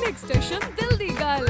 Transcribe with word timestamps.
Next 0.00 0.24
station 0.24 0.60
ਦਿਲ 0.80 0.96
ਦੀ 0.96 1.08
ਗੱਲ 1.20 1.46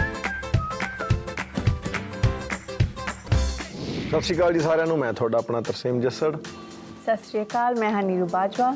ਸਤਿ 4.10 4.20
ਸ਼੍ਰੀ 4.20 4.36
ਅਕਾਲ 4.36 4.52
ਜੀ 4.52 4.60
ਸਾਰਿਆਂ 4.60 4.86
ਨੂੰ 4.86 4.98
ਮੈਂ 4.98 5.12
ਤੁਹਾਡਾ 5.12 5.38
ਆਪਣਾ 5.38 5.60
ਤਰਸੇਮ 5.60 6.00
ਜੱਸੜ। 6.00 6.30
ਸਤਿ 6.36 7.16
ਸ਼੍ਰੀ 7.28 7.42
ਅਕਾਲ 7.42 7.74
ਮੈਂ 7.74 7.90
ਹਾਂ 7.92 8.02
ਨੀਰੂ 8.02 8.26
ਬਾਜਵਾ। 8.32 8.74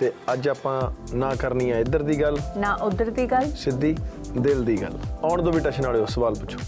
ਤੇ 0.00 0.10
ਅੱਜ 0.32 0.48
ਆਪਾਂ 0.48 0.80
ਨਾ 1.14 1.34
ਕਰਨੀ 1.34 1.70
ਆ 1.70 1.78
ਇੱਧਰ 1.78 2.02
ਦੀ 2.02 2.20
ਗੱਲ 2.20 2.38
ਨਾ 2.56 2.74
ਉਧਰ 2.82 3.10
ਦੀ 3.10 3.26
ਗੱਲ। 3.26 3.50
ਸਿੱਧੀ 3.56 3.94
ਦਿਲ 4.38 4.64
ਦੀ 4.64 4.80
ਗੱਲ। 4.82 4.98
ਆਉਣ 5.22 5.42
ਦੋ 5.42 5.52
ਵੀ 5.52 5.60
ਟਸ਼ਨ 5.60 5.86
ਵਾਲਿਓ 5.86 6.06
ਸਵਾਲ 6.06 6.34
ਪੁੱਛੋ। 6.34 6.58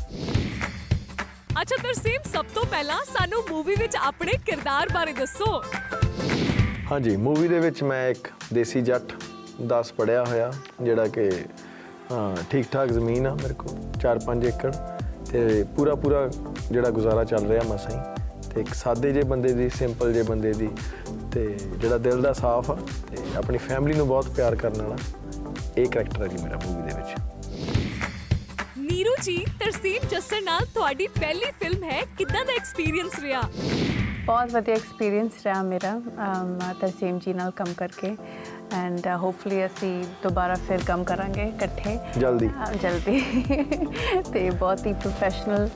ਅੱਛਾ 1.60 1.76
ਤਰਸੀਮ 1.82 2.22
ਸਭ 2.32 2.46
ਤੋਂ 2.54 2.64
ਪਹਿਲਾਂ 2.70 2.98
ਸਾਨੂੰ 3.12 3.42
ਮੂਵੀ 3.50 3.74
ਵਿੱਚ 3.74 3.96
ਆਪਣੇ 3.96 4.32
ਕਿਰਦਾਰ 4.46 4.88
ਬਾਰੇ 4.94 5.12
ਦੱਸੋ। 5.12 5.62
ਹਾਂਜੀ 6.90 7.16
ਮੂਵੀ 7.16 7.48
ਦੇ 7.48 7.58
ਵਿੱਚ 7.60 7.82
ਮੈਂ 7.82 8.08
ਇੱਕ 8.10 8.28
ਦੇਸੀ 8.54 8.80
ਜੱਟ 8.82 9.12
10 9.72 9.92
ਪੜਿਆ 9.96 10.24
ਹੋਇਆ 10.24 10.52
ਜਿਹੜਾ 10.82 11.06
ਕਿ 11.06 11.30
ਹਾਂ, 12.10 12.36
ਠੀਕ 12.50 12.66
ਠਾਕ 12.72 12.88
ਜ਼ਮੀਨ 12.92 13.26
ਆ 13.26 13.34
ਮੇਰੇ 13.34 13.54
ਕੋਲ 13.54 13.76
4-5 14.02 14.44
ਏਕੜ 14.48 14.72
ਤੇ 15.30 15.62
ਪੂਰਾ 15.76 15.94
ਪੂਰਾ 15.94 16.26
ਜਿਹੜਾ 16.70 16.90
ਗੁਜ਼ਾਰਾ 16.90 17.24
ਚੱਲ 17.24 17.46
ਰਿਹਾ 17.46 17.62
ਮਸਾਂ 17.68 17.90
ਹੀ। 17.90 18.48
ਤੇ 18.54 18.60
ਇੱਕ 18.60 18.72
ਸਾਦੇ 18.74 19.12
ਜੇ 19.12 19.22
ਬੰਦੇ 19.32 19.52
ਦੀ 19.52 19.68
ਸਿੰਪਲ 19.68 20.12
ਜੇ 20.12 20.22
ਬੰਦੇ 20.22 20.52
ਦੀ 20.52 20.68
ਤੇ 21.32 21.46
ਜਿਹੜਾ 21.76 21.98
ਦਿਲ 21.98 22.22
ਦਾ 22.22 22.32
ਸਾਫ਼ 22.32 22.70
ਆ 22.70 22.76
ਤੇ 23.10 23.16
ਆਪਣੀ 23.38 23.58
ਫੈਮਿਲੀ 23.58 23.96
ਨੂੰ 23.98 24.06
ਬਹੁਤ 24.08 24.28
ਪਿਆਰ 24.36 24.54
ਕਰਨ 24.56 24.82
ਵਾਲਾ 24.82 24.96
ਇਹ 25.78 25.86
ਕਰੈਕਟਰ 25.86 26.22
ਹੈ 26.22 26.26
ਜੀ 26.28 26.42
ਮੇਰਾ 26.44 26.58
ਮੂਵੀ 26.66 26.82
ਦੇ 26.82 26.96
ਵਿੱਚ। 26.96 27.14
ਨੀਰੂ 28.80 29.14
ਜੀ 29.22 29.36
ਤਰਸੀਮ 29.60 30.08
ਜੱਸਰ 30.10 30.40
ਨਾਲ 30.42 30.64
ਤੁਹਾਡੀ 30.74 31.06
ਪਹਿਲੀ 31.20 31.50
ਫਿਲਮ 31.60 31.84
ਹੈ 31.84 32.00
ਕਿੱਦਾਂ 32.18 32.44
ਦਾ 32.44 32.52
ਐਕਸਪੀਰੀਅੰਸ 32.52 33.18
ਰਿਹਾ? 33.20 33.40
ਬਹੁਤ 34.26 34.52
ਵਧੀਆ 34.52 34.74
ਐਕਸਪੀਰੀਅੰਸ 34.74 35.32
ਰਿਹਾ 35.44 35.62
ਮੇਰਾ 35.62 35.98
ਤਰਸੇਮ 36.80 37.18
ਜੀ 37.18 37.32
ਨਾਲ 37.34 37.50
ਕੰਮ 37.56 37.72
ਕਰਕੇ। 37.76 38.14
ਐਂਡ 38.72 39.06
ਹੋਪਫੁਲੀ 39.16 39.66
ਅਸੀਂ 39.66 40.04
ਦੁਬਾਰਾ 40.22 40.54
ਫਿਰ 40.54 40.78
ਕੰਮ 40.86 41.04
ਕਰਾਂਗੇ 41.04 41.42
ਇਕੱਠੇ। 41.42 41.98
ਜਲਦੀ। 42.18 42.50
ਜਲਦੀ। 42.82 43.20
ਤੇ 44.32 44.50
ਬਹੁਤ 44.50 44.86
ਹੀ 44.86 44.92
ਪ੍ਰੋਫੈਸ਼ਨਲ 44.92 45.68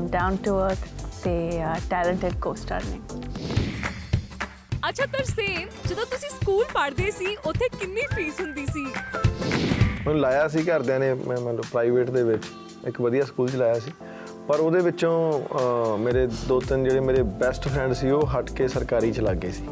ਡਾਊਨ 0.00 0.36
ਟੂ 0.36 0.58
ਅਰਥ 0.60 0.78
ਤੇ 1.24 1.62
ਟੈਲੈਂਟਡ 1.90 2.40
ਕੋ-ਸਟਾਰ 2.40 2.82
ਨੇ। 2.84 3.00
ਅੱਛਾ 4.88 5.06
ਤਰਸੀਮ 5.06 5.68
ਜਦੋਂ 5.86 6.06
ਤੁਸੀਂ 6.06 6.30
ਸਕੂਲ 6.30 6.64
ਪੜ੍ਹਦੇ 6.64 7.10
ਸੀ 7.10 7.36
ਉੱਥੇ 7.44 7.68
ਕਿੰਨੀ 7.68 8.00
ਫੀਸ 8.16 8.40
ਹੁੰਦੀ 8.40 8.66
ਸੀ? 8.66 8.86
ਮੈਨੂੰ 10.06 10.20
ਲਾਇਆ 10.20 10.48
ਸੀ 10.48 10.62
ਘਰਦਿਆਂ 10.62 11.00
ਨੇ 11.00 11.14
ਮੈਂ 11.14 11.36
ਮਤਲਬ 11.36 11.64
ਪ੍ਰਾਈਵੇਟ 11.72 12.10
ਦੇ 12.10 12.22
ਵਿੱਚ 12.22 12.44
ਇੱਕ 12.86 13.00
ਵਧੀਆ 13.00 13.24
ਸਕੂਲ 13.24 13.48
'ਚ 13.48 13.56
ਲਾਇਆ 13.56 13.78
ਸੀ। 13.78 13.92
ਪਰ 14.48 14.60
ਉਹਦੇ 14.60 14.80
ਵਿੱਚੋਂ 14.80 15.42
ਮੇਰੇ 15.98 16.26
ਦੋ 16.48 16.60
ਤਿੰਨ 16.60 16.84
ਜਿਹੜੇ 16.84 17.00
ਮੇਰੇ 17.00 17.22
ਬੈਸਟ 17.22 17.68
ਫਰੈਂਡ 17.68 17.92
ਸੀ 17.92 18.10
ਉਹ 18.10 18.26
ਹਟ 18.26 18.50
ਕੇ 18.52 18.68
ਸਰਕਾਰੀ 18.68 19.12
'ਚ 19.12 19.20
ਲੱਗ 19.20 19.36
ਗਏ 19.36 19.50
ਸੀ। 19.50 19.68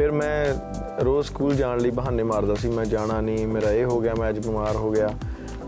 ਫਿਰ 0.00 0.12
ਮੈਂ 0.12 0.54
ਰੋਜ਼ 1.04 1.28
ਸਕੂਲ 1.28 1.54
ਜਾਣ 1.54 1.78
ਲਈ 1.78 1.90
ਬਹਾਨੇ 1.90 2.22
ਮਾਰਦਾ 2.22 2.54
ਸੀ, 2.54 2.68
ਮੈਂ 2.68 2.84
ਜਾਣਾ 2.84 3.20
ਨਹੀਂ, 3.20 3.46
ਮੇਰਾ 3.46 3.70
ਇਹ 3.70 3.84
ਹੋ 3.84 4.00
ਗਿਆ, 4.00 4.14
ਮੈਂ 4.14 4.28
ਅੱਜ 4.28 4.46
ਬਿਮਾਰ 4.46 4.76
ਹੋ 4.76 4.90
ਗਿਆ। 4.90 5.08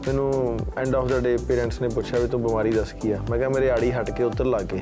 ਮੈਨੂੰ 0.07 0.59
end 0.77 0.95
of 0.95 1.07
the 1.07 1.19
day 1.19 1.37
parents 1.37 1.81
ਨੇ 1.81 1.89
ਪੁੱਛਿਆ 1.89 2.19
ਵੀ 2.19 2.29
ਤੂੰ 2.29 2.43
ਬਿਮਾਰੀ 2.43 2.71
ਦੱਸ 2.71 2.93
ਕੀ 2.93 3.13
ਆ? 3.13 3.19
ਮੈਂ 3.31 3.39
ਕਿਹਾ 3.39 3.49
ਮੇਰੇ 3.49 3.71
ਆੜੀ 3.71 3.93
ਹਟ 3.93 4.11
ਕੇ 4.11 4.23
ਉੱਧਰ 4.23 4.45
ਲੱਗ 4.45 4.63
ਗਏ। 4.63 4.81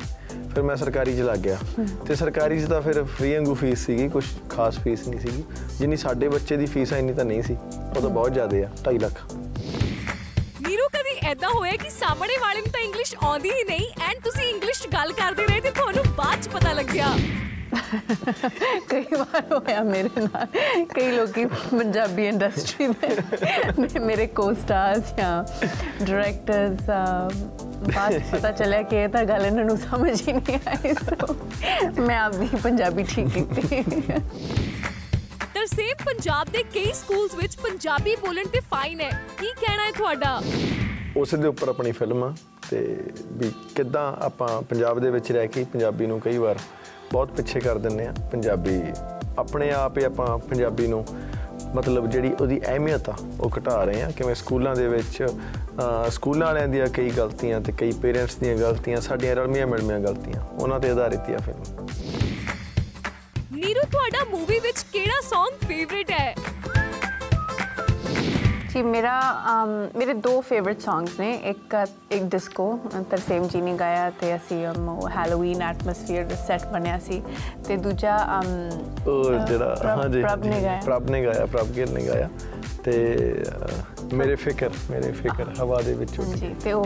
ਫਿਰ 0.55 0.63
ਮੈਂ 0.63 0.77
ਸਰਕਾਰੀ 0.77 1.17
'ਚ 1.17 1.21
ਲੱਗ 1.21 1.39
ਗਿਆ। 1.39 1.59
ਤੇ 2.07 2.15
ਸਰਕਾਰੀ 2.15 2.61
'ਚ 2.61 2.69
ਤਾਂ 2.69 2.83
ਫਿਰ 2.83 3.05
ਫ੍ਰੀ 3.05 3.35
ਵਾਂਗੂ 3.35 3.55
ਫੀਸ 3.55 3.87
ਸੀਗੀ 3.87 4.09
ਕੁਝ 4.09 4.25
ਖਾਸ 4.51 4.79
ਫੀਸ 4.79 5.09
ਨਹੀਂ 5.09 5.21
ਸੀਗੀ। 5.21 5.45
ਜਿੰਨੀ 5.79 5.97
ਸਾਡੇ 5.97 6.29
ਬੱਚੇ 6.29 6.57
ਦੀ 6.57 6.67
ਫੀਸ 6.67 6.93
ਆ, 6.93 6.97
ਇੰਨੀ 6.97 7.13
ਤਾਂ 7.13 7.25
ਨਹੀਂ 7.25 7.43
ਸੀ। 7.43 7.57
ਉਹ 7.97 8.01
ਤਾਂ 8.01 8.11
ਬਹੁਤ 8.11 8.33
ਜ਼ਿਆਦਾ 8.33 8.57
ਆ 8.57 8.69
2.5 8.85 8.99
ਲੱਖ। 8.99 9.33
ਨੀਰੂ, 10.69 10.89
ਕਦੀ 10.89 11.27
ਐਦਾਂ 11.27 11.49
ਹੋਇਆ 11.49 11.73
ਕਿ 11.73 11.91
ਸਾਹਮਣੇ 11.91 12.37
ਵਾਲੇ 12.41 12.61
ਨੂੰ 12.61 12.71
ਤਾਂ 12.71 12.81
ਇੰਗਲਿਸ਼ 12.81 13.17
ਆਉਂਦੀ 13.23 13.49
ਹੀ 13.49 13.65
ਨਹੀਂ 13.65 13.87
ਐਂਡ 14.11 14.25
ਤੁਸੀਂ 14.25 14.55
ਇੰਗਲਿਸ਼ 14.55 14.83
'ਚ 14.83 14.87
ਗੱਲ 14.87 15.13
ਕਰਦੇ 15.13 15.43
ਰਹੇ 15.43 15.61
ਤੇ 15.61 15.71
ਤੁਹਾਨੂੰ 15.71 16.05
ਬਾਅਦ 16.17 16.43
'ਚ 16.43 16.49
ਪਤਾ 16.49 16.73
ਲੱਗਿਆ? 16.73 17.07
ਕਈ 18.89 19.05
ਵਾਰ 19.19 19.43
ਹੋਇਆ 19.53 19.83
ਮੇਰੇ 19.83 20.21
ਨਾਲ। 20.21 20.47
ਕਈ 20.95 21.11
ਲੋਕੀ 21.11 21.45
ਪੰਜਾਬੀ 21.45 22.27
ਇੰਡਸਟਰੀ 22.27 22.87
ਦੇ 22.87 23.99
ਮੇਰੇ 23.99 24.27
ਕੋ-ਸਟਾਰਸ 24.27 25.15
ਜਾਂ 25.15 25.45
ਡਾਇਰੈਕਟਰਸ 26.05 26.91
ਬਾਅਦ 27.95 28.21
ਪਤਾ 28.33 28.53
ਚੱਲਿਆ 28.53 28.83
ਕਿ 28.83 28.97
ਇਹ 28.97 29.09
ਤਾਂ 29.09 29.25
ਗੱਲ 29.25 29.47
ਇਹਨਾਂ 29.47 29.65
ਨੂੰ 29.65 29.77
ਸਮਝ 29.79 30.29
ਹੀ 30.29 30.33
ਨਹੀਂ 30.33 30.59
ਆਈ 30.67 30.95
ਸੋ 30.95 31.37
ਮੈਂ 32.03 32.19
ਆਪਦੀ 32.21 32.49
ਪੰਜਾਬੀ 32.63 33.05
ਠੀਕ 33.05 33.29
ਕੀਤੀ 33.29 33.83
ਤਰਸੇਮ 35.55 36.05
ਪੰਜਾਬ 36.07 36.49
ਦੇ 36.53 36.63
ਕਈ 36.63 36.93
ਸਕੂਲਸ 36.95 37.35
ਵਿੱਚ 37.35 37.57
ਪੰਜਾਬੀ 37.57 38.17
ਬੋਲਣ 38.17 38.47
ਤੇ 38.47 38.61
ਫਾਈਨ 38.61 39.01
ਹੈ। 39.01 39.11
ਕੀ 39.39 39.47
ਕਹਿਣਾ 39.47 39.85
ਹੈ 39.87 39.91
ਤੁਹਾਡਾ? 39.93 40.43
ਉਸ 41.17 41.35
ਦੇ 41.35 41.49
ਉੱਪਰ 41.49 41.69
ਆਪਣੀ 41.69 41.93
ਫਿਲਮ 41.93 42.25
ਆ 42.25 42.35
ਤੇ 42.71 43.05
ਵੀ 43.33 43.53
ਕਿੱਦਾਂ 43.77 44.17
ਆਪਾਂ 44.25 44.63
ਪੰਜਾਬ 44.63 44.99
ਦੇ 45.01 45.11
ਵਿੱਚ 45.11 45.33
ਰਹਿ 45.33 45.49
ਕੇ 45.49 45.65
ਪੰਜਾਬੀ 45.65 46.07
ਨੂੰ 46.07 46.21
ਕਈ 46.21 46.39
ਵਾਰ 46.39 46.59
ਬਹੁਤ 47.13 47.31
ਪਿੱਛੇ 47.33 47.61
ਕਰ 47.61 47.79
ਦਿੰਨੇ 47.79 48.07
ਆ 48.07 48.13
ਪੰਜਾਬੀ 48.33 48.81
ਆਪਣੇ 49.39 49.71
ਆਪ 49.73 49.99
ਹੀ 49.99 50.05
ਆਪਾਂ 50.05 50.39
ਪੰਜਾਬੀ 50.39 50.87
ਨੂੰ 50.87 51.05
ਮਤਲਬ 51.75 52.07
ਜਿਹੜੀ 52.07 52.33
ਉਹਦੀ 52.41 52.61
ਅਹਿਮੀਅਤ 52.67 53.09
ਆ 53.09 53.15
ਉਹ 53.41 53.51
ਘਟਾ 53.59 53.85
ਰਹੇ 53.85 54.03
ਆ 54.03 54.11
ਕਿਵੇਂ 54.11 54.35
ਸਕੂਲਾਂ 54.35 54.75
ਦੇ 54.77 54.87
ਵਿੱਚ 54.89 55.23
ਅਹ, 55.23 56.11
ਸਕੂਲਾਂ 56.11 56.47
ਵਾਲਿਆਂ 56.47 56.69
ਦੀਆਂ 56.69 56.87
ਕਈ 56.87 57.11
ਗਲਤੀਆਂ 57.11 57.61
ਤੇ 57.61 57.73
ਕਈ 57.73 57.93
ਪੇਰੈਂਟਸ 57.93 58.35
ਦੀਆਂ 58.37 58.57
ਗਲਤੀਆਂ 58.57 59.01
ਸਾਡੀਆਂ 59.01 59.37
ਰਲਮੀਆਂ 59.37 59.67
ਮਿਲਮੀਆਂ 59.67 59.99
ਗਲਤੀਆਂ 60.01 60.41
ਉਹਨਾਂ 60.53 60.81
ਤੇ 60.81 60.91
ਆਧਾਰਿਤ 60.91 61.29
ਹੀ 61.29 61.35
ਆ 61.35 61.39
ਫਿਲਮ 61.39 61.87
ਨੀਰੂ 63.53 63.81
ਤੁਹਾਡਾ 63.93 64.25
ਮੂਵੀ 64.31 64.59
ਵਿੱਚ 64.61 64.85
ਕਿਹੜਾ 64.93 65.19
Song 65.29 65.67
ਫੇਵਰਿਟ 65.69 66.11
ਹੈ? 66.11 66.35
ਜੀ 68.73 68.83
ਮੇਰਾ 68.83 69.13
ਮੇਰੇ 69.97 70.13
ਦੋ 70.25 70.41
ਫੇਵਰਿਟ 70.41 70.81
ਸੌਂਗਸ 70.81 71.19
ਨੇ। 71.21 71.33
ਇੱਕ 71.51 71.75
ਇੱਕ 72.13 72.25
ਡਿਸਕੋ 72.25 72.67
ਤਰਸੇਮ 73.11 73.47
ਜੀ 73.49 73.61
ਨੇ 73.61 73.73
ਗਾਇਆ 73.75 74.11
ਤੇ 74.21 74.35
ਅਸੀਂ 74.37 74.67
ਉਹ 74.69 75.09
ਹੈਲੋਵੀਨ 75.09 75.63
ਐਟਮੋਸਫੀਅਰ 75.63 76.25
ਦਾ 76.25 76.37
ਸੈੱਟ 76.47 76.67
ਬਣਿਆ 76.73 76.99
ਸੀ। 76.99 77.23
ਤੇ 77.67 77.77
ਦੂਜਾ 77.77 78.17
ਉਹ 79.07 79.39
ਜਿਹੜਾ 79.47 79.77
ਹਾਂਜੀ 79.85 80.23
ਪ੍ਰਭ 80.23 80.45
ਨੇ 80.45 80.63
ਗਾਇਆ। 80.63 80.81
ਪ੍ਰਭ 80.85 81.11
ਨੇ 81.11 81.25
ਗਾਇਆ 81.25 81.47
ਪ੍ਰਭ 81.47 81.67
ਗਿੱਲ 81.77 81.93
ਨੇ 81.93 82.07
ਗਾਇਆ। 82.07 82.29
ਤੇ 82.85 82.95
ਮੇਰੇ 84.13 84.35
ਫਿਕਰ 84.37 84.71
ਮੇਰੇ 84.91 85.13
ਫਿਕਰ 85.13 85.49
ਹਵਾ 85.61 85.81
ਦੇ 85.83 85.95
ਵਿੱਚ 85.95 86.19
ਉੱਡ 86.21 86.35
ਜੀ 86.37 86.55
ਤੇ 86.65 86.73
ਉਹ 86.73 86.85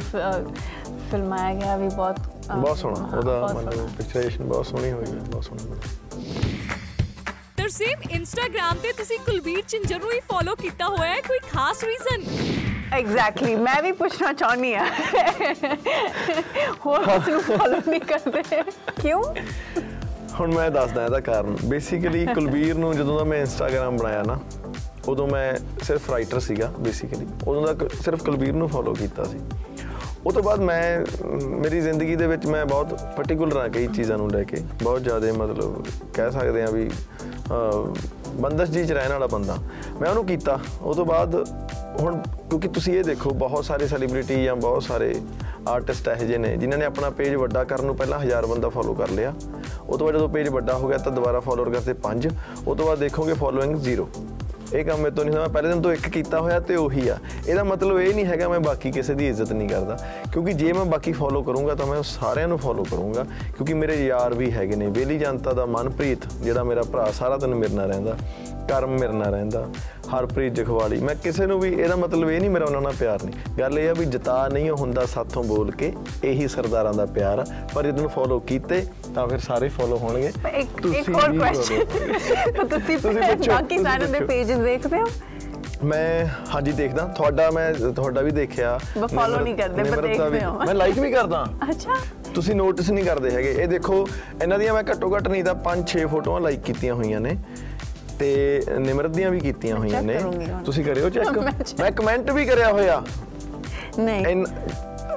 ਫਿਲਮਾਇਆ 1.10 1.54
ਗਿਆ 1.54 1.76
ਵੀ 1.76 1.88
ਬਹੁਤ 1.88 2.20
ਬਹੁਤ 2.48 2.78
ਸੋਹਣਾ 2.78 3.16
ਉਹਦਾ 3.18 3.40
ਮਤਲਬ। 3.54 3.88
ਪਿਕਚਰੇਸ਼ਨ 3.98 4.44
ਬਹੁਤ 4.44 4.66
ਸੋਹਣੀ 4.66 4.92
ਹੋਈ 4.92 5.04
ਹੈ 5.06 5.20
ਬਹੁਤ 5.20 5.44
ਸੋਹਣਾ 5.44 5.76
ਤਰਸੇਮ 7.74 8.10
ਇੰਸਟਾਗ੍ਰam 8.10 8.80
ਤੇ 8.82 8.90
ਤੁਸੀਂ 8.92 9.18
ਕੁਲਬੀਰ 9.18 9.62
ਚਿੰਜਰ 9.68 9.98
ਨੂੰ 10.00 10.10
ਹੀ 10.12 10.18
ਫੋਲੋ 10.28 10.54
ਕੀਤਾ 10.54 10.86
ਹੋਇਆ 10.88 11.12
ਹੈ 11.12 11.20
ਕੋਈ 11.20 11.38
ਖਾਸ 11.52 11.82
ਰੀਜ਼ਨ 11.84 12.22
ਐਗਜ਼ੈਕਟਲੀ 12.94 13.54
ਮੈਂ 13.56 13.80
ਵੀ 13.82 13.90
ਪੁੱਛਣਾ 13.92 14.32
ਚਾਹੁੰਦੀ 14.32 14.72
ਆ 14.74 14.84
ਹੋਰ 16.86 17.04
ਕਿਸ 17.04 17.28
ਨੂੰ 17.28 17.40
ਫੋਲੋ 17.40 17.80
ਨਹੀਂ 17.88 18.00
ਕਰਦੇ। 18.00 18.42
ਕਿਉਂ? 19.02 19.22
ਹੁਣ 20.40 20.54
ਮੈਂ 20.54 20.70
ਦੱਸਦਾ 20.70 21.04
ਇਹਦਾ 21.04 21.20
ਕਾਰਨ। 21.20 21.56
ਬੇਸਿਕਲੀ 21.64 22.24
ਕੁਲਬੀਰ 22.34 22.74
ਨੂੰ 22.74 22.94
ਜਦੋਂ 22.96 23.18
ਦਾ 23.18 23.24
ਮੈਂ 23.24 23.38
ਇੰਸਟਾਗ੍ਰam 23.38 23.98
ਬਣਾਇਆ 23.98 24.22
ਨਾ 24.26 24.38
ਉਦੋਂ 25.08 25.26
ਮੈਂ 25.28 25.52
ਸਿਰਫ 25.84 26.10
ਰਾਈਟਰ 26.10 26.40
ਸੀਗਾ 26.40 26.72
ਬੇਸਿਕਲੀ 26.78 27.26
ਉਦੋਂ 27.48 27.74
ਦਾ 27.74 27.88
ਸਿਰਫ 28.04 28.22
ਕੁਲਬੀਰ 28.24 28.52
ਨੂੰ 28.52 28.68
ਫੋਲੋ 28.68 28.94
ਕੀਤਾ 28.94 29.24
ਸੀ। 29.24 29.40
ਉਹ 30.26 30.32
ਤੋਂ 30.32 30.42
ਬਾਅਦ 30.42 30.60
ਮੈਂ 30.60 30.82
ਮੇਰੀ 31.62 31.80
ਜ਼ਿੰਦਗੀ 31.80 32.14
ਦੇ 32.16 32.26
ਵਿੱਚ 32.26 32.46
ਮੈਂ 32.46 32.64
ਬਹੁਤ 32.66 32.92
ਪਾਰਟਿਕੂਲਰ 33.16 33.56
ਆ 33.56 33.66
ਕਈ 33.68 33.86
ਚੀਜ਼ਾਂ 33.86 34.16
ਨੂੰ 34.18 34.30
ਲੈ 34.30 34.42
ਕੇ। 34.44 34.62
ਬਹੁਤ 34.82 35.02
ਜ਼ਿਆਦਾ 35.02 35.32
ਮਤਲਬ 35.32 35.84
ਕਹਿ 36.14 36.30
ਸਕਦੇ 36.32 36.62
ਆ 36.62 36.70
ਵੀ 36.70 36.88
ਬੰਦਸ਼ 38.40 38.70
ਜੀ 38.70 38.84
ਚ 38.86 38.92
ਰਹਿਣ 38.92 39.12
ਵਾਲਾ 39.12 39.26
ਬੰਦਾ। 39.26 39.56
ਮੈਂ 40.00 40.08
ਉਹਨੂੰ 40.10 40.24
ਕੀਤਾ। 40.26 40.58
ਉਹ 40.82 40.94
ਤੋਂ 40.94 41.06
ਬਾਅਦ 41.06 41.34
ਹੁਣ 42.00 42.16
ਕਿਉਂਕਿ 42.50 42.68
ਤੁਸੀਂ 42.68 42.94
ਇਹ 42.94 43.04
ਦੇਖੋ, 43.04 43.30
ਬਹੁਤ 43.30 43.64
ਸਾਰੇ 43.64 43.86
ਸੈਲੀਬ੍ਰਿਟੀ 43.86 44.44
ਜਾਂ 44.44 44.56
ਬਹੁਤ 44.56 44.82
ਸਾਰੇ 44.82 45.14
ਆਰਟਿਸਟ 45.68 46.08
ਇਹੋ 46.08 46.26
ਜਿਹੇ 46.26 46.38
ਨੇ, 46.38 46.56
ਜਿਨ੍ਹਾਂ 46.56 46.78
ਨੇ 46.78 46.84
ਆਪਣਾ 46.84 47.10
ਪੇਜ 47.10 47.34
ਵੱਡਾ 47.34 47.64
ਕਰਨ 47.64 47.84
ਨੂੰ 47.84 47.96
ਪਹਿਲਾਂ 47.96 48.18
1000 48.20 48.46
ਬੰਦਾ 48.46 48.68
ਫੋਲੋ 48.68 48.94
ਕਰ 48.94 49.08
ਲਿਆ। 49.08 49.32
ਉਹ 49.88 49.98
ਤੋਂ 49.98 50.06
ਬਾਅਦ 50.06 50.16
ਜਦੋਂ 50.16 50.28
ਪੇਜ 50.28 50.48
ਵੱਡਾ 50.48 50.74
ਹੋ 50.74 50.88
ਗਿਆ 50.88 50.98
ਤਾਂ 50.98 51.12
ਦੁਬਾਰਾ 51.12 51.40
ਫੋਲੋਅਰ 51.40 51.70
ਕਰਤੇ 51.70 51.94
5 52.02 52.28
ਉਹ 52.66 52.76
ਤੋਂ 52.76 52.86
ਬਾਅਦ 52.86 52.98
ਦੇਖੋਗੇ 52.98 53.34
ਫੋਲੋਇੰਗ 53.34 53.76
ਜ਼ੀਰੋ 53.76 54.08
ਇਹ 54.72 54.84
ਕੰਮ 54.84 55.00
ਮੇਰੇ 55.00 55.16
ਤੋਂ 55.16 55.24
ਨਹੀਂ 55.24 55.36
ਹੋਇਆ 55.36 55.48
ਪਹਿਲੇ 55.48 55.68
ਦਿਨ 55.68 55.82
ਤੋਂ 55.82 55.92
ਇੱਕ 55.92 56.08
ਕੀਤਾ 56.08 56.40
ਹੋਇਆ 56.40 56.60
ਤੇ 56.60 56.76
ਉਹੀ 56.76 57.08
ਆ। 57.08 57.16
ਇਹਦਾ 57.48 57.64
ਮਤਲਬ 57.64 58.00
ਇਹ 58.00 58.14
ਨਹੀਂ 58.14 58.26
ਹੈਗਾ 58.26 58.48
ਮੈਂ 58.48 58.60
ਬਾਕੀ 58.60 58.90
ਕਿਸੇ 58.90 59.14
ਦੀ 59.14 59.28
ਇੱਜ਼ਤ 59.28 59.52
ਨਹੀਂ 59.52 59.68
ਕਰਦਾ। 59.68 59.98
ਕਿਉਂਕਿ 60.32 60.52
ਜੇ 60.52 60.72
ਮੈਂ 60.72 60.84
ਬਾਕੀ 60.84 61.12
ਫੋਲੋ 61.12 61.42
ਕਰੂੰਗਾ 61.42 61.74
ਤਾਂ 61.74 61.86
ਮੈਂ 61.86 61.98
ਉਹ 61.98 62.02
ਸਾਰਿਆਂ 62.02 62.48
ਨੂੰ 62.48 62.58
ਫੋਲੋ 62.58 62.82
ਕਰੂੰਗਾ। 62.82 63.24
ਕਿਉਂਕਿ 63.24 63.74
ਮੇਰੇ 63.74 64.06
ਯਾਰ 64.06 64.34
ਵੀ 64.34 64.52
ਹੈਗੇ 64.52 64.76
ਨੇ। 64.76 64.86
ਬੇਲੀ 64.86 65.18
ਜਨਤਾ 65.18 65.52
ਦਾ 65.52 65.66
ਮਨਪ੍ਰੀਤ, 65.66 66.18
ਜਿਹੜਾ 66.42 66.62
ਮੇਰਾ 66.62 66.82
ਭਰਾ, 66.82 67.10
ਸਾਰਾ 67.10 67.36
ਦਿਨ 67.36 67.54
ਮੇਰੇ 67.54 67.74
ਨਾਲ 67.74 67.88
ਰਹਿੰਦਾ। 67.88 68.16
ਕਰਮ 68.68 68.90
ਮੇਰੇ 68.90 69.12
ਨਾਲ 69.12 69.32
ਰਹਿੰਦਾ। 69.34 69.66
ਹਰਪ੍ਰੀਤ 70.12 70.52
ਜਖਵਾਲੀ। 70.52 71.00
ਮੈਂ 71.00 71.14
ਕਿਸੇ 71.14 71.46
ਨੂੰ 71.46 71.60
ਵੀ 71.60 71.72
ਇਹਦਾ 71.72 71.96
ਮਤਲਬ 71.96 72.30
ਇਹ 72.30 72.40
ਨਹੀਂ 72.40 72.50
ਮੇਰਾ 72.50 72.64
ਉਹਨਾਂ 72.64 72.80
ਨਾਲ 72.80 72.92
ਪਿਆਰ 73.00 73.22
ਨਹੀਂ। 73.22 73.34
ਗੱਲ 73.58 73.78
ਇਹ 73.78 73.90
ਆ 73.90 73.92
ਵੀ 73.92 74.04
ਜਤਾ 74.04 74.48
ਨਹੀਂ 74.48 74.70
ਹੁੰਦਾ 74.70 75.06
ਸਾਥੋਂ 75.06 75.44
ਬੋਲ 75.44 75.70
ਕੇ 75.70 75.92
ਇਹੀ 76.24 76.48
ਸਰਦਾਰਾਂ 76.48 76.94
ਦਾ 76.94 77.06
ਪਿਆਰ 77.06 77.38
ਆ। 77.38 77.44
ਪਰ 77.74 77.86
ਜਦੋਂ 77.86 78.08
ਫੋਲੋ 78.08 78.40
ਕੀਤੇ 78.40 78.86
ਤਾਂ 79.14 79.26
ਫਿਰ 79.26 79.38
ਸਾਰੇ 79.38 79.68
ਫੋਲੋ 79.68 79.96
ਹੋਣਗੇ। 79.96 80.32
ਇੱਕ 80.52 80.86
ਹੋਰ 81.08 81.38
ਕੁਐਸਚਨ 81.38 81.84
ਤੁਸੀਂ 82.68 82.98
ਬਾਕੀ 83.48 83.78
ਸਾਰਿਆਂ 83.78 84.08
ਦੇ। 84.08 84.20
ਪੇजेस 84.20 84.64
ਦੇਖਦੇ 84.64 85.00
ਹੋ? 85.00 85.06
ਮੈਂ 85.84 86.26
ਹਾਂਜੀ 86.54 86.72
ਦੇਖਦਾ। 86.72 87.06
ਤੁਹਾਡਾ 87.06 87.50
ਮੈਂ 87.50 87.74
ਤੁਹਾਡਾ 87.74 88.20
ਵੀ 88.20 88.30
ਦੇਖਿਆ। 88.30 88.78
ਮੈਂ 88.96 89.08
ਨਿਮਰਤ- 89.08 89.42
ਨਹੀਂ 89.42 89.54
ਕਰਦੇ, 89.54 89.82
ਪਰ। 89.82 90.02
ਦੇਖਦੇ 90.02 90.44
ਹੋ। 90.44 90.58
ਮੈਂ 90.58 90.74
ਲਾਈਕ 90.74 90.98
ਵੀ 90.98 91.10
ਕਰਦਾ। 91.12 91.46
ਅੱਛਾ। 91.70 91.94
ਤੁਸੀਂ 92.34 92.54
ਨੋਟਿਸ 92.54 92.90
ਨਹੀਂ 92.90 93.04
ਕਰਦੇ 93.04 93.30
ਹੈਗੇ। 93.30 93.54
ਇਹ 93.58 93.68
ਦੇਖੋ 93.68 94.08
ਇਹਨਾਂ 94.42 94.58
ਦੀਆਂ 94.58 94.74
ਮੈਂ 94.74 94.82
ਘੱਟੋ 94.82 95.16
ਘੱਟ 95.16 95.28
ਨਹੀਂ 95.28 95.44
ਤਾਂ 95.44 95.54
5-6 95.54 96.06
ਫੋਟੋਆਂ 96.06 96.40
ਲਾਈਕ 96.40 96.60
ਕੀਤੀਆਂ 96.60 96.94
ਹੋਈਆਂ 96.94 97.20
ਨੇ। 97.20 97.36
ਤੇ 98.18 98.62
ਨਿਮਰਤ 98.78 99.10
ਦੀਆਂ 99.10 99.30
ਵੀ 99.30 99.40
ਕੀਤੀਆਂ 99.40 99.76
ਹੋਈਆਂ 99.76 100.02
ਨੇ। 100.02 100.18
ਤੁਸੀਂ 100.64 100.84
ਕਰਿਓ 100.84 101.10
ਚੈੱਕ 101.10 101.38
ਮੈਂ 101.80 101.90
ਕਮੈਂਟ 101.92 102.30
ਵੀ 102.30 102.44
ਕਰਿਆ 102.46 102.72
ਹੋਇਆ। 102.72 103.02
ਨਹੀਂ। 103.98 104.44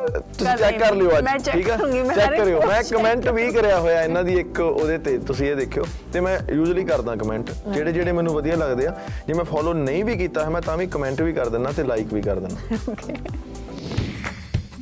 ਤੁਸੀਂ 0.10 0.56
ਚੈੱਕ 0.58 0.78
ਕਰ 0.80 0.94
ਲਿਓ 0.96 1.10
ਅੱਜ 1.18 1.50
ਠੀਕ 1.50 1.70
ਹੈ 1.70 1.76
ਕਰੂੰਗੀ, 1.78 2.02
ਮੈਂ 2.02 2.16
ਚੈੱਕ 2.16 2.36
ਕਰਿਓ। 2.36 2.62
ਮੈਂ 2.68 2.82
ਕਮੈਂਟ 2.84 3.28
ਵੀ 3.30 3.52
ਕਰਿਆ 3.52 3.80
ਹੋਇਆ 3.80 4.04
ਇਹਨਾਂ 4.04 4.24
ਦੀ 4.24 4.34
ਇੱਕ 4.40 4.60
ਉਹਦੇ 4.60 4.98
ਤੇ। 4.98 5.18
ਤੁਸੀਂ 5.28 5.50
ਇਹ 5.50 5.56
ਦੇਖਿਓ। 5.56 5.84
ਤੇ 6.14 6.20
ਮੈਂ 6.20 6.38
ਯੂਜੂਲੀ 6.54 6.84
ਕਰਦਾ 6.86 7.16
ਕਮੈਂਟ 7.16 7.52
ਜਿਹੜੇ 7.68 7.92
ਜਿਹੜੇ 7.92 8.12
ਮੈਨੂੰ 8.12 8.34
ਵਧੀਆ 8.34 8.56
ਲੱਗਦੇ 8.56 8.88
ਆ 8.88 8.96
ਜੇ 9.28 9.34
ਮੈਂ 9.34 9.44
ਫੋਲੋ 9.46 9.74
ਨਹੀਂ 9.74 10.04
ਵੀ 10.06 10.16
ਕੀਤਾ 10.18 10.44
ਹੈ 10.44 10.50
ਮੈਂ 10.50 10.62
ਤਾਂ 10.62 10.78
ਵੀ 10.78 10.88
ਕਮੈਂਟ 10.88 11.22
ਵੀ 11.22 11.34
ਕਰ 11.34 11.50
ਦਿੰਦਾ 11.50 11.72
ਤੇ 11.72 11.84
ਲਾਈਕ 11.84 12.14
ਵੀ 12.14 12.22
ਕਰ 12.22 12.40
ਦਿੰਦਾ 12.40 12.76
ਓਕੇ 12.92 13.14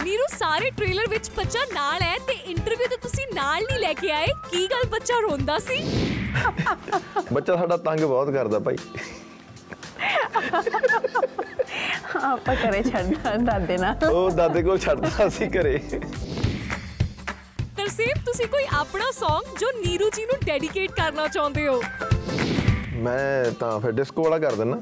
ਨੀਰੂ 0.04 0.24
ਸਾਰੇ 0.38 0.70
ਟ੍ਰੇਲਰ 0.70 1.08
ਵਿੱਚ 1.10 1.30
ਬੱਚਾ 1.38 1.60
ਨਾਲ 1.74 2.02
ਹੈ 2.02 2.18
ਤੇ 2.28 2.34
ਇੰਟਰਵਿਊ 2.52 2.88
ਤੇ 2.90 2.98
ਤੁਸੀਂ 3.04 3.26
ਨਾਲ 3.36 3.64
ਨਹੀਂ 3.64 3.80
ਲੈ 3.80 3.94
ਕੇ 3.94 4.12
ਆਏ। 4.12 4.28
ਕੀ 4.52 4.66
ਗੱਲ 4.68 4.88
ਬੱਚਾ 4.90 5.20
ਰੋਂਦਾ 5.22 5.58
ਸੀ? 5.60 5.78
ਬੱਚਾ 7.34 7.56
ਸਾਡਾ 7.56 7.78
ਤੰਗ 7.78 8.00
ਬਹੁਤ 8.00 8.30
ਕਰਦਾ 8.30 8.60
ਭਾਈ। 8.60 8.78
ਆਪਾਂ 12.24 12.56
ਕਰੇ 12.56 12.84
ਛੱਡਣਾ 12.84 13.36
ਦਾਦੇ 13.38 13.78
ਨਾਲ। 13.78 14.10
ਉਹ 14.10 14.32
ਦਾਦੇ 14.32 14.64
ਕੋਲ 14.64 14.80
ਛੱਡਦਾ 14.80 15.30
ਸੀ 15.30 15.48
ਘਰੇ। 15.48 15.78
ਤਰਸੇਮ 17.78 18.22
ਤੁਸੀਂ 18.26 18.48
ਕੋਈ 18.48 18.64
ਆਪਣਾ 18.74 19.06
Song 19.20 19.58
ਜੋ 19.60 19.68
ਨੀਰੂ 19.86 20.10
ਜੀ 20.10 20.26
ਨੂੰ 20.26 20.36
ਡੈਡੀਕੇਟ 20.46 20.92
ਕਰਨਾ 20.92 21.28
ਚਾਹੁੰਦੇ 21.28 21.68
ਹੋ? 21.68 21.82
ਮੈਂ 22.94 23.52
ਤਾਂ 23.52 23.80
ਫਿਰ 23.80 23.92
ਡਿਸਕੋ 23.92 24.24
ਵਾਲਾ 24.24 24.40
ਕਰ 24.40 24.56
ਦਿੰਦਾ 24.56 24.80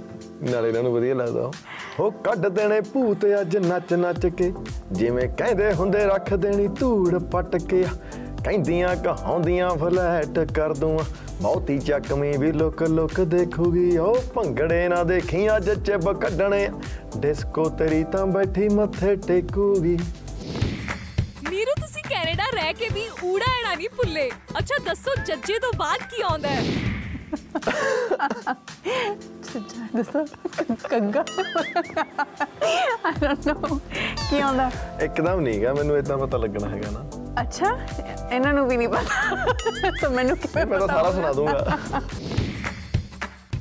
ਨਾਲੇ 0.51 0.69
ਇਹਨਾਂ 0.69 0.83
ਨੂੰ 0.83 0.93
ਵਧੀਆ 0.93 1.15
ਲੱਗਦਾ 1.15 1.41
ਉਹ। 1.41 1.53
ਹੋ 1.99 2.11
ਕੱਢ 2.11 2.47
ਦੇਣੇ 2.47 2.81
ਭੂਤ 2.81 3.25
ਅੱਜ 3.41 3.57
ਨੱਚ 3.57 3.93
ਨੱਚ 3.93 4.25
ਕੇ। 4.27 4.53
ਜਿਵੇਂ 4.91 5.29
ਕਹਿੰਦੇ 5.29 5.73
ਹੁੰਦੇ 5.73 6.05
ਰੱਖ 6.05 6.33
ਦੇਣੀ 6.33 6.67
ਧੂੜ 6.67 7.23
ਪੱਟ 7.23 7.55
ਕੇ। 7.55 7.85
ਕਹਿੰਦੀਆਂ 8.43 8.95
ਕਹਾਉਂਦੀਆਂ 8.95 9.69
ਫਲੈਟ 9.69 10.39
ਕਰ 10.39 10.73
ਦੂੰ 10.73 10.99
ਬਹੁਤੀ 11.41 11.77
ਚੱਕਵੀਂ 11.79 12.37
ਵੀ 12.39 12.51
ਲੁਕ 12.51 12.83
ਲੁਕ 12.83 13.19
ਦੇਖੂਗੀ 13.21 13.97
ਉਹ 13.97 14.17
ਭੰਗੜੇ 14.35 14.87
ਨਾ 14.89 15.03
ਦੇਖੀ 15.03 15.47
ਅੱਜ 15.55 15.69
ਚਿਬ 15.85 16.11
ਕੱਢਣੇ 16.21 16.67
ਡਿਸਕੋ 17.17 17.63
ਤੇਰੀ 17.79 18.03
ਤਾਂ 18.11 18.25
ਬੈਠੀ 18.27 18.67
ਮੱਥੇ 18.75 19.15
ਟੇਕੂਗੀ। 19.27 19.97
ਨੀਰੂ 21.49 21.73
ਤੁਸੀਂ 21.81 22.03
ਕੈਨੇਡਾ 22.09 22.43
ਰਹਿ 22.53 22.73
ਕੇ 22.73 22.89
ਵੀ 22.93 23.07
ਊੜਾ 23.23 23.45
ਐੜਾ 23.59 23.73
ਨਹੀਂ 23.75 23.89
ਭੁੱਲੇ। 23.97 24.29
ਅੱਛਾ 24.59 24.77
ਦੱਸੋ 24.85 25.15
ਜੱਜੇ 25.27 25.59
ਤੋਂ 25.59 25.71
ਬਾਅਦ 25.77 26.01
ਕੀ 26.11 26.21
ਆਉਂਦਾ 26.21 26.49
ਹੈ? 26.49 26.63
ਸੱਚਾ 29.43 29.87
ਦੱਸੋ 29.95 30.25
ਕੰਗਾ? 30.89 31.25
ਆਈ 33.05 33.13
ਡੋਨਟ 33.21 33.47
ਨੋ 33.47 33.79
ਕੀ 34.29 34.39
ਆਉਂਦਾ? 34.39 34.69
ਇੱਕਦਮ 35.03 35.39
ਨਹੀਂਗਾ 35.39 35.73
ਮੈਨੂੰ 35.73 35.97
ਇਦਾਂ 35.97 36.17
ਪਤਾ 36.17 36.37
ਲੱਗਣਾ 36.37 36.69
ਹੈਗਾ 36.69 36.91
ਨਾ। 36.91 37.22
ਅੱਛਾ 37.41 37.67
ਇਹਨਾਂ 38.31 38.53
ਨੂੰ 38.53 38.67
ਵੀ 38.67 38.77
ਨਹੀਂ 38.77 38.87
ਪਤਾ। 38.89 39.91
ਸੋ 40.01 40.09
ਮੈਨੂੰ 40.09 40.37
ਕਿਵੇਂ 40.37 40.65
ਮੈਂ 40.65 40.79
ਤਾਂ 40.79 40.87
ਸਾਰਾ 40.87 41.11
ਸੁਣਾ 41.11 41.31
ਦੂੰਗਾ 41.33 41.77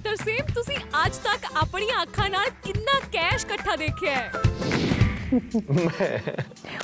ਤਰਸੇਮ 0.04 0.46
ਤੁਸੀਂ 0.54 0.76
ਅੱਜ 1.06 1.16
ਤੱਕ 1.24 1.44
ਆਪਣੀਆਂ 1.56 2.02
ਅੱਖਾਂ 2.02 2.28
ਨਾਲ 2.30 2.50
ਕਿੰਨਾ 2.64 2.98
ਕੈਸ਼ 3.12 3.46
ਇਕੱਠਾ 3.46 3.76
ਦੇਖਿਆ 3.76 4.14
ਹੈ? 4.14 4.30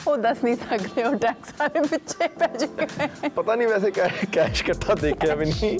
ਉਹ 0.06 0.16
ਦੱਸ 0.16 0.42
ਨਹੀਂ 0.44 0.54
ਸਕਦੇ 0.56 1.02
ਉਹ 1.04 1.14
ਟੈਕਸ 1.14 1.52
ਵਾਲੇ 1.60 1.80
ਪਿੱਛੇ 1.88 2.28
ਪੈ 2.28 2.46
ਜਾਏ 2.56 3.28
ਪਤਾ 3.28 3.54
ਨਹੀਂ 3.54 3.68
ਵੈਸੇ 3.68 3.90
ਕੈ- 3.90 4.10
ਕੈਸ਼ 4.32 4.62
ਇਕੱਠਾ 4.62 4.94
ਦੇਖਿਆ 4.94 5.34
ਵੀ 5.34 5.44
ਨਹੀਂ। 5.44 5.78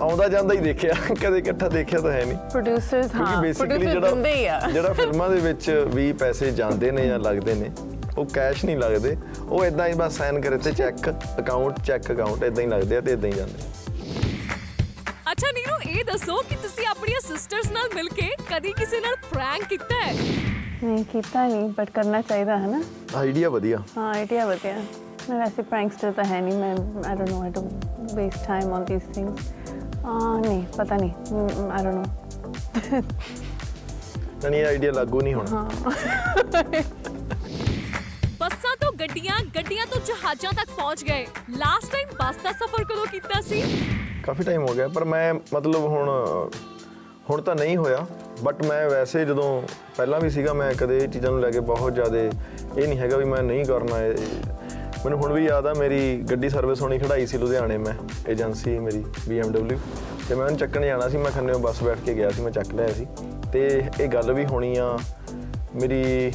ਆਉਂਦਾ 0.00 0.28
ਜਾਂਦਾ 0.28 0.54
ਹੀ 0.54 0.60
ਦੇਖਿਆ 0.60 0.94
ਕਦੇ 1.22 1.38
ਇਕੱਠਾ 1.38 1.68
ਦੇਖਿਆ 1.68 2.00
ਤਾਂ 2.00 2.12
ਹੈ 2.12 2.24
ਨਹੀਂ। 2.24 2.36
ਪ੍ਰੋਡਿਊਸਰਸ 2.50 3.10
ਕਿਉਂਕਿ 3.10 3.32
ਹਾਂ 3.32 3.42
ਬੇਸਿਕਲੀ 3.42 3.86
ਹੀ 3.86 3.86
ਆ। 3.86 3.90
ਜਿਹੜਾ 3.92 4.68
ਜਿਹੜਾ 4.72 4.92
ਫਿਲਮਾਂ 4.92 5.28
ਦੇ 5.30 5.40
ਵਿੱਚ 5.40 5.70
ਵੀ 5.94 6.12
ਪੈਸੇ 6.12 6.50
ਜਾਂਦੇ 6.50 6.90
ਨੇ 6.90 7.06
ਜਾਂ 7.06 7.18
ਲੱਗਦੇ 7.18 7.54
ਨੇ 7.54 7.70
ਉਹ 8.20 8.26
ਕੈਸ਼ 8.34 8.64
ਨਹੀਂ 8.64 8.76
ਲੱਗਦੇ। 8.76 9.16
ਉਹ 9.48 9.64
ਇਦਾਂ 9.64 9.86
ਹੀ 9.88 9.94
ਬਸ 9.96 10.16
ਸਾਈਨ 10.16 10.40
ਕਰੇ 10.40 10.58
ਤੇ 10.58 10.72
ਚੈੱਕ 10.72 11.08
ਅਕਾਊਂਟ 11.38 11.80
ਚੈੱਕ 11.86 12.10
ਅਕਾਊਂਟ 12.12 12.42
ਇਦਾਂ 12.44 12.62
ਹੀ 12.64 12.68
ਲੱਗਦੇ 12.68 12.96
ਆ 12.96 13.00
ਤੇ 13.00 13.12
ਇਦਾਂ 13.12 13.30
ਹੀ 13.30 13.34
ਜਾਂਦੇ 13.36 13.62
ਆ। 13.62 15.32
ਅੱਛਾ 15.32 15.50
ਨੀਰੂ 15.52 15.74
ਇਹ 15.90 16.04
ਦੱਸੋ 16.04 16.36
ਕਿ 16.48 16.56
ਤੁਸੀਂ 16.62 16.86
ਆਪਣੀਆਂ 16.86 17.20
ਸਿਸਟਰਸ 17.20 17.70
ਨਾਲ 17.72 17.88
ਮਿਲ 17.94 18.08
ਕੇ 18.08 18.28
ਕਦੀ 18.50 18.72
ਕਿਸੇ 18.78 19.00
ਨਾਲ 19.00 19.16
ਪ੍ਰੈਂਕ 19.30 19.64
ਕੀਤਾ 19.68 20.00
ਹੈ? 20.04 20.12
ਨਹੀਂ 20.82 21.04
ਕੀਤਾ 21.04 21.46
ਨਹੀਂ 21.46 21.68
ਬਟ 21.78 21.90
ਕਰਨਾ 21.90 22.20
ਚਾਹੀਦਾ 22.22 22.56
ਹੈ 22.58 22.66
ਨਾ? 22.66 22.82
ਆਈਡੀਆ 23.16 23.48
ਵਧੀਆ। 23.50 23.78
ਹਾਂ 23.96 24.12
ਆਈਡੀਆ 24.14 24.46
ਵਧੀਆ। 24.46 24.74
ਮੈਂ 25.30 25.38
ਵੈਸੇ 25.38 25.62
ਪ੍ਰੈਂਕਸਟਰ 25.62 26.12
ਤਾਂ 26.12 26.24
ਹੈ 26.24 26.40
ਨਹੀਂ 26.40 26.58
ਮੈਂ 26.58 26.74
I 27.08 27.16
don't 27.16 27.30
know 27.30 27.42
how 27.42 27.50
to 27.50 28.16
waste 28.16 28.46
time 28.46 28.72
on 28.72 28.84
these 28.84 29.02
things 29.14 29.52
ਆ 30.04 30.38
ਨਹੀਂ 30.40 30.62
ਪਤਾ 30.76 30.96
ਨਹੀਂ 30.96 31.12
ਆਈ 31.70 31.82
ਡੋਨਟ 31.84 31.94
ਨੋ 34.34 34.48
ਨਹੀਂ 34.48 34.64
ਆਈਡੀਆ 34.64 34.92
ਲਾਗੂ 34.92 35.20
ਨਹੀਂ 35.20 35.34
ਹੋਣਾ। 35.34 35.68
ਤੋਂ 36.52 36.62
ਗੱਡੀਆਂ 39.00 39.34
ਗੱਡੀਆਂ 39.54 39.86
ਤੋਂ 39.86 40.00
ਜਹਾਜ਼ਾਂ 40.06 40.52
ਤੱਕ 40.52 40.70
ਪਹੁੰਚ 40.76 41.02
ਗਏ। 41.04 41.26
ਲਾਸਟ 41.58 41.92
ਟਾਈਮ 41.92 42.08
ਬੱਸ 42.18 42.36
ਦਾ 42.42 42.50
ਸਫ਼ਰ 42.52 42.84
ਕਦੋਂ 42.84 43.06
ਕੀਤਾ 43.06 43.40
ਸੀ? 43.40 43.62
ਕਾਫੀ 44.22 44.42
ਟਾਈਮ 44.42 44.62
ਹੋ 44.62 44.74
ਗਿਆ, 44.74 44.88
ਪਰ 44.88 45.04
ਮੈਂ 45.04 45.34
ਮਤਲਬ 45.34 45.84
ਹੁਣ 45.84 46.08
ਹੁਣ 47.30 47.42
ਤਾਂ 47.42 47.54
ਨਹੀਂ 47.54 47.76
ਹੋਇਆ। 47.76 48.06
ਬਟ 48.42 48.64
ਮੈਂ 48.66 48.88
ਵੈਸੇ 48.90 49.24
ਜਦੋਂ 49.24 49.62
ਪਹਿਲਾਂ 49.96 50.20
ਵੀ 50.20 50.30
ਸੀਗਾ, 50.30 50.52
ਮੈਂ 50.52 50.72
ਕਦੇ 50.74 50.98
ਇਹ 50.98 51.08
ਚੀਜ਼ਾਂ 51.08 51.30
ਨੂੰ 51.30 51.40
ਲੈ 51.40 51.50
ਕੇ 51.50 51.60
ਬਹੁਤ 51.60 51.94
ਜ਼ਿਆਦਾ 51.94 52.18
ਇਹ 52.18 52.86
ਨਹੀਂ 52.88 52.98
ਹੈਗਾ 52.98 53.16
ਵੀ 53.16 53.24
ਮੈਂ 53.24 53.42
ਨਹੀਂ 53.42 53.64
ਕਰਨਾ 53.64 54.02
ਇਹ। 54.02 54.14
ਮੈਨੂੰ 55.04 55.18
ਹੁਣ 55.18 55.32
ਵੀ 55.32 55.44
ਯਾਦ 55.44 55.66
ਆ, 55.66 55.74
ਮੇਰੀ 55.74 56.16
ਗੱਡੀ 56.30 56.48
ਸਰਵਿਸ 56.48 56.82
ਹੋਣੀ 56.82 56.98
ਖੜਾਈ 56.98 57.26
ਸੀ 57.26 57.38
ਲੁਧਿਆਣੇ 57.38 57.78
ਮੈਂ 57.78 57.94
ਏਜੰਸੀ 58.30 58.78
ਮੇਰੀ 58.78 59.04
BMW 59.28 59.78
ਤੇ 60.28 60.34
ਮੈਂ 60.34 60.44
ਉਹਨੂੰ 60.44 60.58
ਚੱਕਣ 60.58 60.84
ਜਾਣਾ 60.86 61.08
ਸੀ, 61.08 61.16
ਮੈਂ 61.16 61.30
ਖੰਨੇ 61.30 61.52
ਬੱਸ 61.58 61.82
ਬੈਠ 61.82 61.98
ਕੇ 62.06 62.14
ਗਿਆ 62.14 62.30
ਸੀ, 62.30 62.42
ਮੈਂ 62.42 62.52
ਚੱਕ 62.52 62.74
ਲਿਆ 62.74 62.92
ਸੀ। 62.92 63.06
ਤੇ 63.52 63.66
ਇਹ 64.00 64.08
ਗੱਲ 64.08 64.32
ਵੀ 64.32 64.44
ਹੋਣੀ 64.44 64.76
ਆ, 64.76 64.96
ਮੇਰੀ 65.74 66.32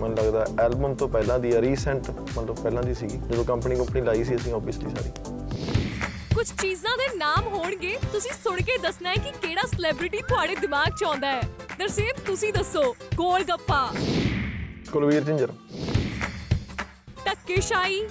ਮੈਨੂੰ 0.00 0.16
ਲੱਗਦਾ 0.16 0.46
ਐਲਬਮ 0.62 0.94
ਤੋਂ 0.94 1.08
ਪਹਿਲਾਂ 1.08 1.38
ਦੀ 1.38 1.60
ਰੀਸੈਂਟ 1.60 2.10
ਮਤਲਬ 2.10 2.56
ਪਹਿਲਾਂ 2.56 2.82
ਦੀ 2.82 2.94
ਸੀਗੀ 2.94 3.16
ਜਦੋਂ 3.16 3.44
ਕੰਪਨੀ 3.44 3.76
ਕੰਪਨੀ 3.76 4.00
ਲਾਈ 4.00 4.24
ਸੀ 4.24 4.36
ਅਸੀਂ 4.36 4.52
ਆਬਵੀਅਸਲੀ 4.52 4.90
ਸਾਰੀ। 4.90 5.10
ਕੁਝ 6.34 6.52
ਚੀਜ਼ਾਂ 6.62 6.96
ਦੇ 6.96 7.16
ਨਾਮ 7.16 7.46
ਹੋਣਗੇ 7.46 7.98
ਤੁਸੀਂ 8.12 8.30
ਸੁਣ 8.44 8.60
ਕੇ 8.60 8.78
ਦੱਸਣਾ 8.78 9.10
ਹੈ 9.10 9.14
ਕਿ 9.14 9.32
ਕਿਹੜਾ 9.46 9.62
ਸੈਲੀਬ੍ਰਿਟੀ 9.62 10.18
ਤੁਹਾਡੇ 10.28 10.56
ਦਿਮਾਗ 10.56 10.88
'ਚ 10.88 11.04
ਆਉਂਦਾ 11.04 11.32
ਹੈ। 11.32 11.42
ਦਰਸੇਮ 11.78 12.24
ਤੁਸੀਂ 12.26 12.52
ਦੱਸੋ 12.52 12.96
ਗੋਲ 13.14 13.44
ਗੱਪਾ। 13.44 13.92
ਕੁਲਵੀਰ 14.92 15.24
ਝਿੰਜਰ। 15.24 15.52
ਧੱਕੇਸ਼ਾਹੀ। 17.24 18.02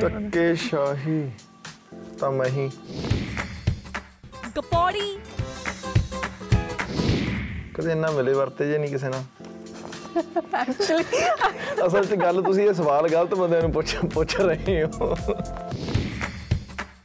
ਧੱਕੇ 0.00 0.54
ਸ਼ਾਹੀ 0.54 1.30
ਤਾਂ 2.18 2.32
ਮੈਂ 2.32 2.46
ਹੀ। 2.46 2.70
ਗਪੌੜੀ। 4.58 5.18
ਕਦੇ 7.74 7.92
ਇੰਨਾ 7.92 8.10
ਮਿਲੇ 8.10 8.32
ਵਰਤੇ 8.32 8.68
ਜੇ 8.68 8.78
ਨਹੀਂ 8.78 8.90
ਕਿਸੇ 8.90 9.08
ਨਾਲ। 9.08 9.22
ਐਕਚੁਅਲੀ 10.16 11.18
ਅਸਲ 11.86 12.04
'ਚ 12.06 12.14
ਗੱਲ 12.20 12.42
ਤੁਸੀਂ 12.42 12.68
ਇਹ 12.68 12.72
ਸਵਾਲ 12.74 13.08
ਗਲਤ 13.08 13.34
ਬੰਦਿਆਂ 13.34 13.62
ਨੂੰ 13.62 13.70
ਪੁੱਛ 13.72 13.94
ਪੁੱਛ 14.14 14.36
ਰਹੇ 14.40 14.82
ਹੋ। 14.84 15.14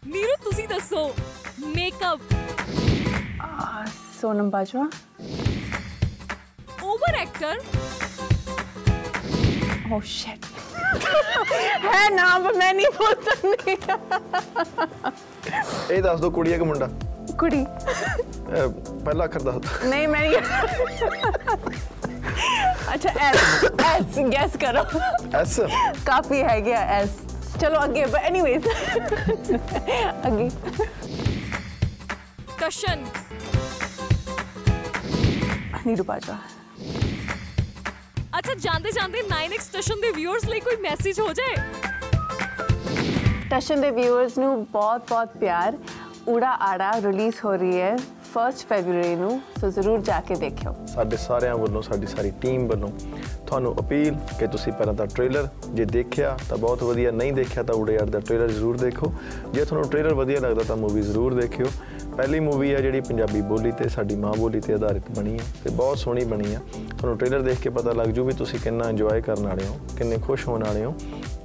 ਨੀਰੂ 0.07 0.35
ਤੁਸੀਂ 0.43 0.67
ਦੱਸੋ 0.67 1.03
makeup 1.75 2.19
Sonam 4.21 4.49
Bajwa. 4.49 4.85
Over 6.83 7.15
actor 7.21 7.59
oh 9.93 9.99
shit 10.05 10.45
ਹੈ 11.85 12.09
ਨਾਮ 12.15 12.47
ਮੈਂ 12.57 12.73
ਨਹੀਂ 12.73 12.87
ਬੋਲ 12.97 13.15
ਸਕਦੀ। 13.29 13.77
ਇਹ 15.95 16.01
ਦੱਸ 16.03 16.19
ਦੋ 16.19 16.29
ਕੁੜੀ 16.31 16.53
ਆ 16.53 16.57
ਕਿ 16.57 16.63
ਮੁੰਡਾ? 16.63 16.89
ਕੁੜੀ। 17.39 17.65
ਪਹਿਲਾ 19.05 19.25
ਅੱਖਰ 19.25 19.39
ਦੱਸ। 19.41 19.83
ਨਹੀਂ 19.85 20.07
ਮੈਂ 20.07 20.21
ਨਹੀਂ 20.21 20.41
ਅੱਛਾ 22.93 23.09
ਐਸ 23.21 23.63
ਐਸ 23.85 24.17
ਗੈਸ 24.33 24.57
ਕਰੋ 24.57 24.83
ਐਸ 25.39 25.59
ਕਾਫੀ 26.05 26.41
ਹੈ 26.43 26.59
ਗਿਆ 26.61 26.79
ਐਸ 26.97 27.09
ਚਲੋ 27.61 27.83
ਅੱਗੇ 27.83 28.05
ਬਟ 28.05 28.23
ਐਨੀਵੇਜ਼ 28.23 28.67
ਅੱਗੇ 30.27 30.49
ਕਸ਼ਨ 32.59 33.05
ਨੀਰੂ 35.85 36.03
ਬਾਜਵਾ 36.03 36.37
ਅੱਛਾ 38.37 38.53
ਜਾਂਦੇ 38.53 38.91
ਜਾਂਦੇ 38.91 39.21
9x 39.23 39.61
ਸਟੇਸ਼ਨ 39.61 40.01
ਦੇ 40.01 40.11
ਵਿਊਅਰਸ 40.11 40.45
ਲਈ 40.45 40.59
ਕੋਈ 40.59 40.75
ਮੈਸੇਜ 40.81 41.19
ਹੋ 41.19 41.31
ਜਾਏ 41.33 41.55
ਟਸ਼ਨ 43.49 43.81
ਦੇ 43.81 43.89
ਵਿਊਅਰਸ 43.91 44.37
ਨੂੰ 44.37 44.65
ਬਹੁਤ 44.71 45.09
ਬਹੁਤ 45.09 45.37
ਪਿਆਰ 45.37 45.77
ਊੜਾ 46.29 46.51
ਆੜਾ 46.63 46.91
ਰਿਲੀਜ਼ 47.01 47.35
ਹੋ 47.45 47.55
ਰਹੀ 47.55 47.79
ਹੈ 47.81 47.95
1 48.31 48.59
ਫੈਬਰੂਰੀ 48.67 49.15
ਨੂੰ, 49.15 49.39
ਸੋ 49.61 49.69
ਜ਼ਰੂਰ 49.69 50.01
ਜਾ 50.01 50.19
ਕੇ 50.19 50.35
ਦੇਖਿਓ। 50.35 50.73
ਸਾਡੇ 50.87 51.17
ਸਾਰਿਆਂ 51.17 51.55
ਵੱਲੋਂ, 51.57 51.81
ਸਾਡੀ 51.81 52.07
ਸਾਰੀ 52.07 52.31
ਟੀਮ 52.41 52.67
ਵੱਲੋਂ 52.67 52.89
ਤੁਹਾਨੂੰ 53.47 53.73
ਅਪੀਲ 53.79 54.15
ਕਿ 54.39 54.47
ਤੁਸੀਂ 54.47 54.73
ਪਹਿਲਾਂ 54.73 54.93
ਤਾਂ 54.93 55.07
ਟ੍ਰੇਲਰ 55.07 55.47
ਜੇ 55.73 55.85
ਦੇਖਿਆ 55.85 56.37
ਤਾਂ 56.49 56.57
ਬਹੁਤ 56.57 56.83
ਵਧੀਆ, 56.83 57.11
ਨਹੀਂ 57.11 57.33
ਦੇਖਿਆ 57.33 57.63
ਤਾਂ 57.63 57.75
ਉੜੇ 57.75 57.93
ਯਾਰ 57.93 58.09
ਦਾ 58.09 58.19
ਟ੍ਰੇਲਰ 58.19 58.51
ਜ਼ਰੂਰ 58.51 58.77
ਦੇਖੋ। 58.77 59.11
ਜੇ 59.53 59.65
ਤੁਹਾਨੂੰ 59.65 59.89
ਟ੍ਰੇਲਰ 59.89 60.13
ਵਧੀਆ 60.13 60.39
ਲੱਗਦਾ 60.39 60.63
ਤਾਂ 60.63 60.77
ਮੂਵੀ 60.77 61.01
ਜ਼ਰੂਰ 61.01 61.33
ਦੇਖਿਓ। 61.33 61.67
ਪਹਿਲੀ 62.15 62.39
ਮੂਵੀ 62.39 62.73
ਹੈ 62.73 62.79
ਜਿਹੜੀ 62.81 63.01
ਪੰਜਾਬੀ 63.01 63.41
ਬੋਲੀ 63.41 63.71
ਤੇ 63.71 63.89
ਸਾਡੀ 63.89 64.15
ਮਾਂ 64.15 64.33
ਬੋਲੀ 64.33 64.59
ਤੇ 64.59 64.73
ਆਧਾਰਿਤ 64.73 65.11
ਬਣੀ 65.11 65.37
ਹੈ 65.39 65.45
ਤੇ 65.63 65.69
ਬਹੁਤ 65.69 65.97
ਸੋਹਣੀ 65.97 66.23
ਬਣੀ 66.25 66.53
ਹੈ 66.55 66.61
ਤੁਹਾਨੂੰ 66.89 67.17
ਟ੍ਰੇਲਰ 67.17 67.41
ਦੇਖ 67.41 67.59
ਕੇ 67.59 67.69
ਪਤਾ 67.69 67.91
ਲੱਗ 67.93 68.07
ਜੂ 68.07 68.25
ਵੀ 68.25 68.33
ਤੁਸੀਂ 68.33 68.59
ਕਿੰਨਾ 68.59 68.89
ਇੰਜੋਏ 68.89 69.21
ਕਰਨ 69.21 69.47
ਵਾਲੇ 69.47 69.65
ਹੋ, 69.67 69.79
ਕਿੰਨੇ 69.97 70.17
ਖੁਸ਼ 70.17 70.47
ਹੋਣ 70.47 70.63
ਵਾਲੇ 70.63 70.85
ਹੋ 70.85 70.93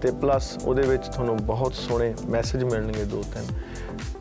ਤੇ 0.02 0.11
ਪਲੱਸ 0.21 0.57
ਉਹਦੇ 0.64 0.83
ਵਿੱਚ 0.83 1.07
ਤੁਹਾਨੂੰ 1.07 1.37
ਬਹੁਤ 1.37 1.75
ਸੋਹਣੇ 1.75 2.14
ਮੈਸੇਜ 2.28 2.64
ਮਿਲਣਗੇ 2.64 3.05
ਦੋ 3.05 3.23
ਤਿੰਨ। 3.35 3.55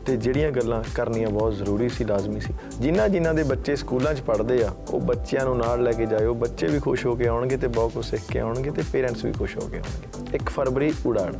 ਤੇ 0.06 0.16
ਜਿਹੜੀਆਂ 0.16 0.50
ਗੱਲਾਂ 0.50 0.82
ਕਰਨੀਆਂ 0.94 1.28
ਬਹੁਤ 1.28 1.54
ਜ਼ਰੂਰੀ 1.54 1.88
ਸੀ, 1.88 2.04
ਲਾਜ਼ਮੀ 2.04 2.40
ਸੀ। 2.40 2.52
ਜਿਨ੍ਹਾਂ 2.80 3.08
ਜਿਨ੍ਹਾਂ 3.08 3.32
ਦੇ 3.34 3.42
ਬੱਚੇ 3.42 3.76
ਸਕੂਲਾਂ 3.76 4.14
'ਚ 4.14 4.20
ਪੜ੍ਹਦੇ 4.20 4.62
ਆ, 4.62 4.70
ਉਹ 4.90 5.00
ਬੱਚਿਆਂ 5.00 5.44
ਨੂੰ 5.44 5.56
ਨਾਲ 5.58 5.82
ਲੈ 5.82 5.92
ਕੇ 5.92 6.06
ਜਾਇਓ। 6.06 6.34
ਬੱਚੇ 6.34 6.66
ਵੀ 6.66 6.78
ਖੁਸ਼ 6.78 7.06
ਹੋ 7.06 7.14
ਕੇ 7.16 7.26
ਆਉਣਗੇ 7.26 7.56
ਤੇ 7.56 7.66
ਬਹੁਤ 7.68 7.92
ਕੁਝ 7.92 8.04
ਸਿੱਖ 8.06 8.22
ਕੇ 8.32 8.38
ਆਉਣਗੇ 8.38 8.70
ਤੇ 8.70 8.82
ਪੇਰੈਂਟਸ 8.92 9.24
ਵੀ 9.24 9.32
ਖੁਸ਼ 9.32 9.56
ਹੋ 9.56 9.68
ਕੇ 9.68 9.78
ਆਉਣਗੇ। 9.78 10.36
1 10.36 10.50
ਫਰਵਰੀ 10.50 10.92
ਉਡਾਣ। 11.06 11.34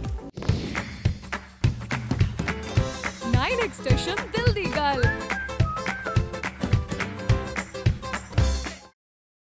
9x 3.30 3.82
ਸਟੇਸ਼ਨ 3.82 4.26
ਦਿਲ 4.36 4.52
ਦੀ 4.52 4.66
ਗੱਲ। 4.76 5.04